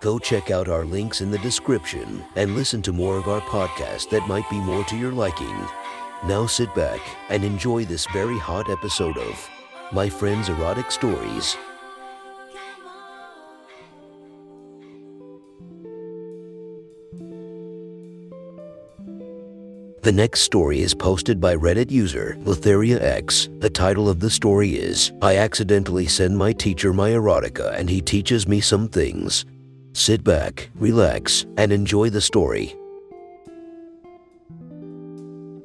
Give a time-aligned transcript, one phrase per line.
[0.00, 4.08] Go check out our links in the description and listen to more of our podcast
[4.08, 5.54] that might be more to your liking.
[6.24, 9.50] Now sit back and enjoy this very hot episode of
[9.92, 11.54] My Friend's Erotic Stories.
[20.00, 23.50] The next story is posted by Reddit user Lotheria X.
[23.58, 28.00] The title of the story is I accidentally send my teacher my erotica and he
[28.00, 29.44] teaches me some things.
[30.00, 32.74] Sit back, relax, and enjoy the story.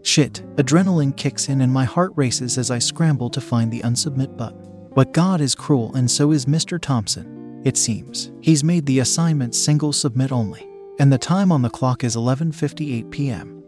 [0.00, 4.38] Shit, adrenaline kicks in and my heart races as I scramble to find the unsubmit
[4.38, 4.66] button.
[4.94, 6.80] But God is cruel and so is Mr.
[6.80, 7.60] Thompson.
[7.66, 10.66] It seems he's made the assignment single submit only,
[10.98, 13.62] and the time on the clock is 11:58 p.m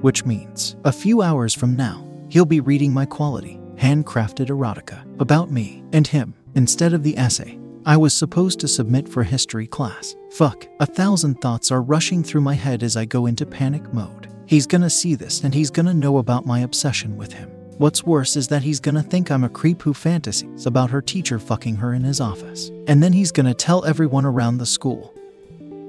[0.00, 5.50] which means a few hours from now, he'll be reading my quality, handcrafted erotica about
[5.50, 7.59] me and him instead of the essay
[7.90, 10.14] I was supposed to submit for history class.
[10.30, 14.28] Fuck, a thousand thoughts are rushing through my head as I go into panic mode.
[14.46, 17.50] He's gonna see this and he's gonna know about my obsession with him.
[17.78, 21.40] What's worse is that he's gonna think I'm a creep who fantasies about her teacher
[21.40, 22.70] fucking her in his office.
[22.86, 25.12] And then he's gonna tell everyone around the school.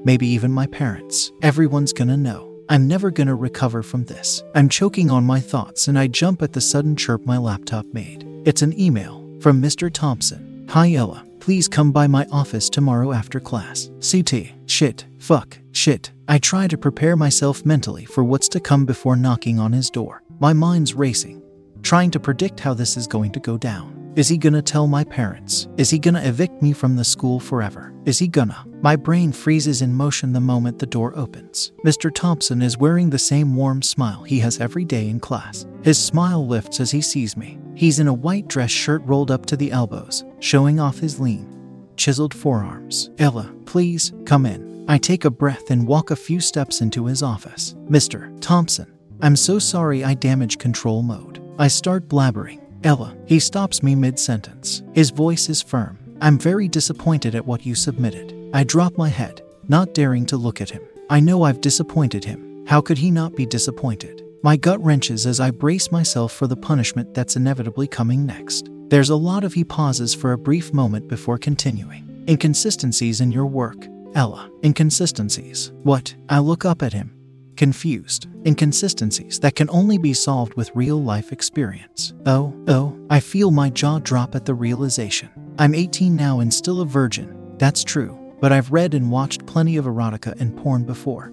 [0.03, 1.31] Maybe even my parents.
[1.43, 2.51] Everyone's gonna know.
[2.67, 4.41] I'm never gonna recover from this.
[4.55, 8.27] I'm choking on my thoughts and I jump at the sudden chirp my laptop made.
[8.43, 9.93] It's an email from Mr.
[9.93, 10.65] Thompson.
[10.69, 13.89] Hi Ella, please come by my office tomorrow after class.
[13.99, 14.53] CT.
[14.67, 15.05] Shit.
[15.17, 15.57] Fuck.
[15.71, 16.11] Shit.
[16.27, 20.23] I try to prepare myself mentally for what's to come before knocking on his door.
[20.39, 21.41] My mind's racing,
[21.81, 24.13] trying to predict how this is going to go down.
[24.15, 25.67] Is he gonna tell my parents?
[25.77, 27.90] Is he gonna evict me from the school forever?
[28.05, 28.65] Is he gonna?
[28.81, 31.71] My brain freezes in motion the moment the door opens.
[31.85, 32.13] Mr.
[32.13, 35.65] Thompson is wearing the same warm smile he has every day in class.
[35.83, 37.59] His smile lifts as he sees me.
[37.75, 41.87] He's in a white dress shirt rolled up to the elbows, showing off his lean,
[41.95, 43.11] chiseled forearms.
[43.19, 44.83] Ella, please come in.
[44.87, 47.75] I take a breath and walk a few steps into his office.
[47.87, 48.35] Mr.
[48.41, 48.91] Thompson,
[49.21, 51.39] I'm so sorry I damaged control mode.
[51.59, 54.81] I start blabbering Ella, he stops me mid sentence.
[54.93, 55.99] His voice is firm.
[56.23, 58.51] I'm very disappointed at what you submitted.
[58.53, 60.83] I drop my head, not daring to look at him.
[61.09, 62.63] I know I've disappointed him.
[62.67, 64.23] How could he not be disappointed?
[64.43, 68.69] My gut wrenches as I brace myself for the punishment that's inevitably coming next.
[68.89, 72.23] There's a lot of he pauses for a brief moment before continuing.
[72.27, 74.47] Inconsistencies in your work, Ella.
[74.63, 75.71] Inconsistencies.
[75.81, 76.13] What?
[76.29, 77.15] I look up at him,
[77.55, 82.13] confused, inconsistencies that can only be solved with real life experience.
[82.25, 85.29] Oh, oh, I feel my jaw drop at the realization.
[85.59, 87.55] I'm 18 now and still a virgin.
[87.57, 91.31] That's true, but I've read and watched plenty of erotica and porn before.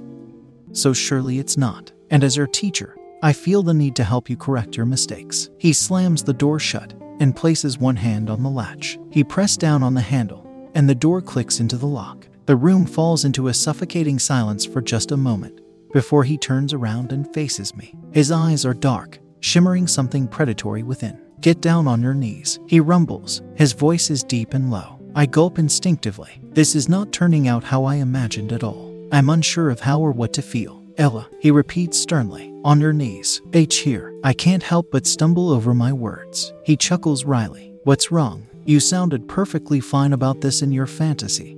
[0.73, 1.93] So surely it's not.
[2.11, 5.51] And as your teacher, I feel the need to help you correct your mistakes.
[5.59, 8.99] He slams the door shut and places one hand on the latch.
[9.11, 12.29] He pressed down on the handle, and the door clicks into the lock.
[12.47, 15.61] The room falls into a suffocating silence for just a moment
[15.93, 17.95] before he turns around and faces me.
[18.13, 21.21] His eyes are dark, shimmering something predatory within.
[21.41, 23.43] Get down on your knees, he rumbles.
[23.55, 24.99] His voice is deep and low.
[25.15, 26.41] I gulp instinctively.
[26.43, 28.95] This is not turning out how I imagined at all.
[29.13, 30.85] I'm unsure of how or what to feel.
[30.99, 33.41] Ella, he repeats sternly, on your knees.
[33.53, 34.13] H here.
[34.25, 36.53] I can't help but stumble over my words.
[36.65, 37.73] He chuckles wryly.
[37.85, 38.47] What's wrong?
[38.65, 41.57] You sounded perfectly fine about this in your fantasy.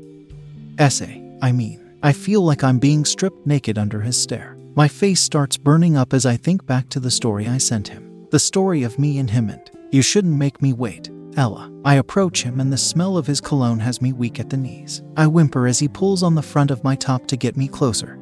[0.79, 1.90] Essay, I mean.
[2.03, 4.57] I feel like I'm being stripped naked under his stare.
[4.75, 8.27] My face starts burning up as I think back to the story I sent him.
[8.31, 11.71] The story of me and him and, you shouldn't make me wait, Ella.
[11.85, 15.03] I approach him and the smell of his cologne has me weak at the knees.
[15.15, 18.19] I whimper as he pulls on the front of my top to get me closer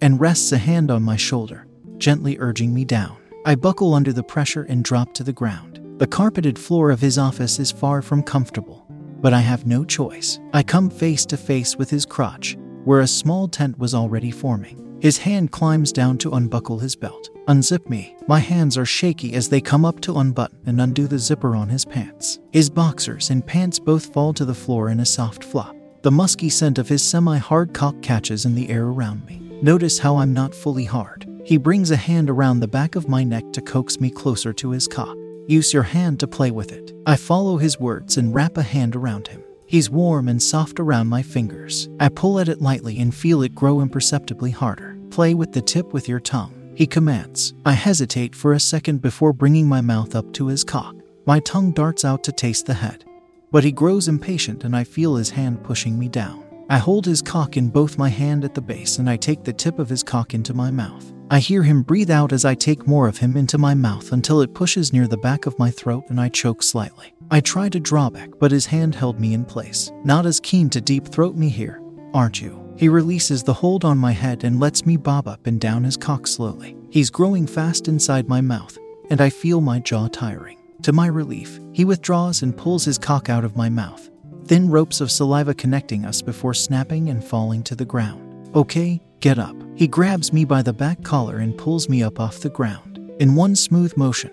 [0.00, 1.68] and rests a hand on my shoulder,
[1.98, 3.16] gently urging me down.
[3.44, 5.80] I buckle under the pressure and drop to the ground.
[5.98, 8.84] The carpeted floor of his office is far from comfortable,
[9.20, 10.40] but I have no choice.
[10.52, 12.56] I come face to face with his crotch
[12.86, 14.96] where a small tent was already forming.
[15.00, 17.28] His hand climbs down to unbuckle his belt.
[17.48, 18.16] Unzip me.
[18.28, 21.68] My hands are shaky as they come up to unbutton and undo the zipper on
[21.68, 22.38] his pants.
[22.52, 25.76] His boxers and pants both fall to the floor in a soft flop.
[26.02, 29.40] The musky scent of his semi hard cock catches in the air around me.
[29.62, 31.28] Notice how I'm not fully hard.
[31.44, 34.70] He brings a hand around the back of my neck to coax me closer to
[34.70, 35.16] his cock.
[35.48, 36.92] Use your hand to play with it.
[37.06, 39.42] I follow his words and wrap a hand around him.
[39.66, 41.88] He's warm and soft around my fingers.
[41.98, 44.96] I pull at it lightly and feel it grow imperceptibly harder.
[45.10, 47.52] Play with the tip with your tongue, he commands.
[47.64, 50.94] I hesitate for a second before bringing my mouth up to his cock.
[51.26, 53.04] My tongue darts out to taste the head.
[53.50, 56.44] But he grows impatient and I feel his hand pushing me down.
[56.68, 59.52] I hold his cock in both my hand at the base and I take the
[59.52, 61.12] tip of his cock into my mouth.
[61.28, 64.42] I hear him breathe out as I take more of him into my mouth until
[64.42, 67.14] it pushes near the back of my throat and I choke slightly.
[67.32, 69.90] I try to draw back, but his hand held me in place.
[70.04, 71.82] Not as keen to deep throat me here,
[72.14, 72.62] aren't you?
[72.76, 75.96] He releases the hold on my head and lets me bob up and down his
[75.96, 76.76] cock slowly.
[76.90, 78.78] He's growing fast inside my mouth,
[79.10, 80.58] and I feel my jaw tiring.
[80.82, 84.10] To my relief, he withdraws and pulls his cock out of my mouth,
[84.44, 88.22] thin ropes of saliva connecting us before snapping and falling to the ground.
[88.54, 89.56] Okay, get up.
[89.74, 93.00] He grabs me by the back collar and pulls me up off the ground.
[93.18, 94.30] In one smooth motion,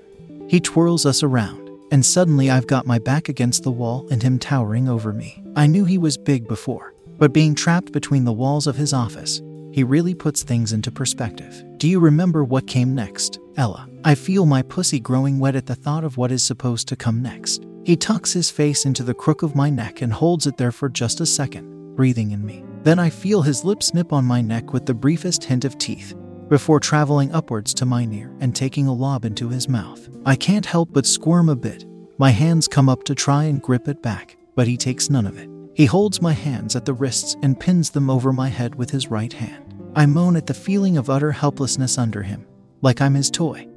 [0.48, 4.38] he twirls us around, and suddenly I've got my back against the wall and him
[4.38, 5.42] towering over me.
[5.56, 9.42] I knew he was big before, but being trapped between the walls of his office,
[9.72, 11.64] he really puts things into perspective.
[11.78, 13.90] Do you remember what came next, Ella?
[14.04, 17.20] I feel my pussy growing wet at the thought of what is supposed to come
[17.20, 17.66] next.
[17.84, 20.88] He tucks his face into the crook of my neck and holds it there for
[20.88, 22.64] just a second, breathing in me.
[22.84, 26.14] Then I feel his lips nip on my neck with the briefest hint of teeth,
[26.50, 30.10] before traveling upwards to my ear and taking a lob into his mouth.
[30.26, 31.86] I can't help but squirm a bit.
[32.18, 35.38] My hands come up to try and grip it back, but he takes none of
[35.38, 35.50] it.
[35.74, 39.10] He holds my hands at the wrists and pins them over my head with his
[39.10, 39.74] right hand.
[39.96, 42.46] I moan at the feeling of utter helplessness under him,
[42.82, 43.68] like I'm his toy.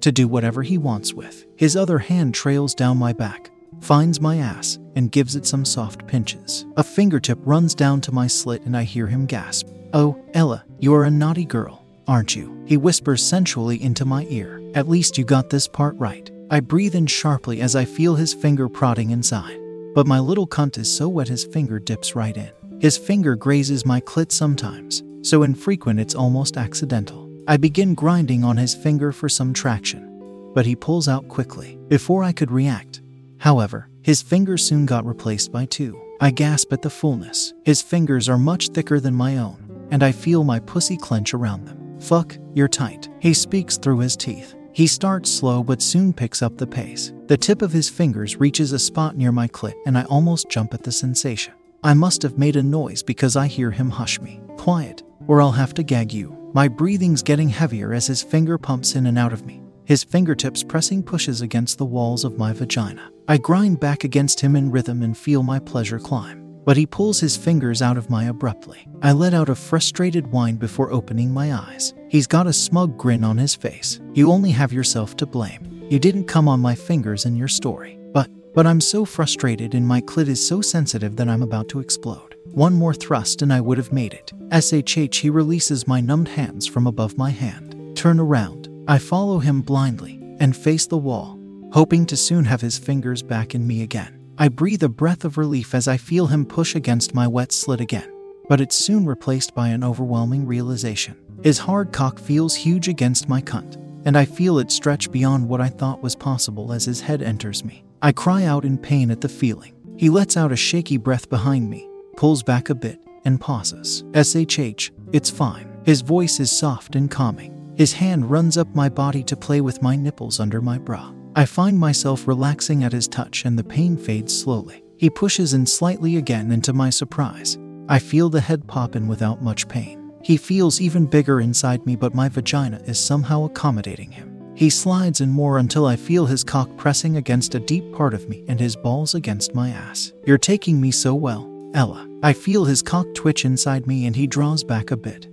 [0.00, 1.44] To do whatever he wants with.
[1.56, 3.49] His other hand trails down my back,
[3.80, 6.66] finds my ass, and gives it some soft pinches.
[6.76, 9.68] A fingertip runs down to my slit and I hear him gasp.
[9.92, 12.62] Oh, Ella, you're a naughty girl, aren't you?
[12.66, 14.62] He whispers sensually into my ear.
[14.74, 16.30] At least you got this part right.
[16.50, 19.58] I breathe in sharply as I feel his finger prodding inside.
[19.94, 22.52] But my little cunt is so wet his finger dips right in.
[22.80, 27.28] His finger grazes my clit sometimes, so infrequent it's almost accidental.
[27.48, 32.22] I begin grinding on his finger for some traction, but he pulls out quickly before
[32.22, 33.02] I could react.
[33.40, 36.00] However, his fingers soon got replaced by two.
[36.20, 37.54] I gasp at the fullness.
[37.64, 41.64] His fingers are much thicker than my own, and I feel my pussy clench around
[41.64, 41.98] them.
[41.98, 43.08] Fuck, you're tight.
[43.18, 44.54] He speaks through his teeth.
[44.72, 47.12] He starts slow but soon picks up the pace.
[47.28, 50.74] The tip of his fingers reaches a spot near my clit, and I almost jump
[50.74, 51.54] at the sensation.
[51.82, 54.42] I must have made a noise because I hear him hush me.
[54.58, 56.36] Quiet, or I'll have to gag you.
[56.52, 59.59] My breathing's getting heavier as his finger pumps in and out of me,
[59.90, 63.10] his fingertips pressing pushes against the walls of my vagina.
[63.26, 67.18] I grind back against him in rhythm and feel my pleasure climb but he pulls
[67.18, 68.86] his fingers out of my abruptly.
[69.02, 71.94] I let out a frustrated whine before opening my eyes.
[72.08, 74.00] He's got a smug grin on his face.
[74.14, 75.86] You only have yourself to blame.
[75.90, 77.98] You didn't come on my fingers in your story.
[78.12, 81.80] But, but I'm so frustrated and my clit is so sensitive that I'm about to
[81.80, 82.36] explode.
[82.44, 84.32] One more thrust and I would have made it.
[84.50, 87.96] SHH, he releases my numbed hands from above my hand.
[87.96, 88.59] Turn around.
[88.90, 91.38] I follow him blindly and face the wall,
[91.72, 94.18] hoping to soon have his fingers back in me again.
[94.36, 97.80] I breathe a breath of relief as I feel him push against my wet slit
[97.80, 98.12] again,
[98.48, 101.16] but it's soon replaced by an overwhelming realization.
[101.44, 103.76] His hard cock feels huge against my cunt,
[104.06, 107.64] and I feel it stretch beyond what I thought was possible as his head enters
[107.64, 107.84] me.
[108.02, 109.72] I cry out in pain at the feeling.
[109.98, 114.02] He lets out a shaky breath behind me, pulls back a bit, and pauses.
[114.14, 115.80] SHH, it's fine.
[115.84, 117.59] His voice is soft and calming.
[117.80, 121.14] His hand runs up my body to play with my nipples under my bra.
[121.34, 124.84] I find myself relaxing at his touch and the pain fades slowly.
[124.98, 127.56] He pushes in slightly again, and to my surprise,
[127.88, 130.12] I feel the head pop in without much pain.
[130.22, 134.52] He feels even bigger inside me, but my vagina is somehow accommodating him.
[134.54, 138.28] He slides in more until I feel his cock pressing against a deep part of
[138.28, 140.12] me and his balls against my ass.
[140.26, 142.06] You're taking me so well, Ella.
[142.22, 145.29] I feel his cock twitch inside me and he draws back a bit.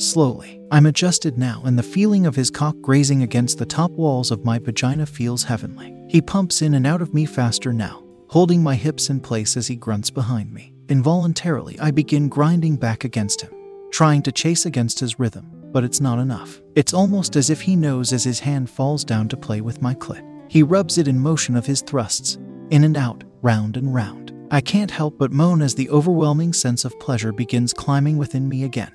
[0.00, 4.30] Slowly, I'm adjusted now, and the feeling of his cock grazing against the top walls
[4.30, 5.94] of my vagina feels heavenly.
[6.08, 9.66] He pumps in and out of me faster now, holding my hips in place as
[9.66, 10.72] he grunts behind me.
[10.88, 13.52] Involuntarily, I begin grinding back against him,
[13.92, 16.62] trying to chase against his rhythm, but it's not enough.
[16.74, 19.94] It's almost as if he knows as his hand falls down to play with my
[19.94, 20.26] clit.
[20.48, 22.38] He rubs it in motion of his thrusts,
[22.70, 24.32] in and out, round and round.
[24.50, 28.64] I can't help but moan as the overwhelming sense of pleasure begins climbing within me
[28.64, 28.92] again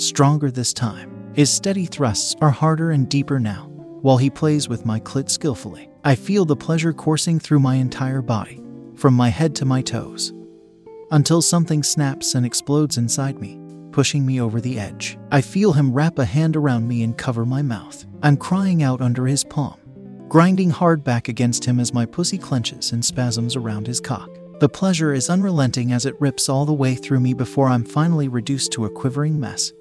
[0.00, 1.32] stronger this time.
[1.34, 3.66] His steady thrusts are harder and deeper now.
[4.02, 8.22] While he plays with my clit skillfully, I feel the pleasure coursing through my entire
[8.22, 8.62] body,
[8.96, 10.32] from my head to my toes,
[11.10, 13.60] until something snaps and explodes inside me,
[13.92, 15.18] pushing me over the edge.
[15.30, 18.06] I feel him wrap a hand around me and cover my mouth.
[18.22, 19.78] I'm crying out under his palm,
[20.28, 24.30] grinding hard back against him as my pussy clenches and spasms around his cock.
[24.60, 28.28] The pleasure is unrelenting as it rips all the way through me before I'm finally
[28.28, 29.72] reduced to a quivering mess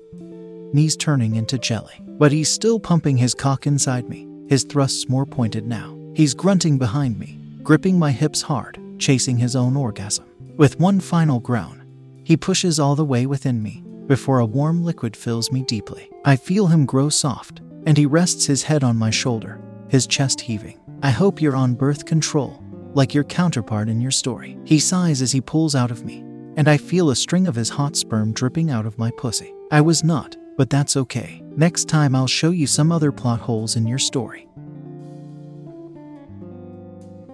[0.74, 2.02] knees turning into jelly.
[2.02, 5.98] But he's still pumping his cock inside me, his thrusts more pointed now.
[6.16, 10.26] He's grunting behind me, gripping my hips hard, chasing his own orgasm.
[10.58, 11.86] With one final groan,
[12.24, 16.10] he pushes all the way within me before a warm liquid fills me deeply.
[16.26, 20.42] I feel him grow soft, and he rests his head on my shoulder, his chest
[20.42, 20.80] heaving.
[21.04, 22.62] I hope you're on birth control,
[22.96, 24.58] like your counterpart in your story.
[24.66, 26.24] He sighs as he pulls out of me,
[26.58, 29.54] and I feel a string of his hot sperm dripping out of my pussy.
[29.72, 31.42] I was not, but that's okay.
[31.56, 34.50] Next time I'll show you some other plot holes in your story.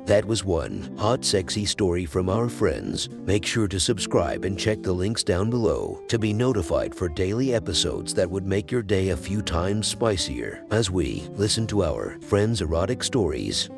[0.06, 3.10] That was one hot, sexy story from our friends.
[3.10, 7.56] Make sure to subscribe and check the links down below to be notified for daily
[7.56, 12.20] episodes that would make your day a few times spicier as we listen to our
[12.22, 13.70] friends' erotic stories.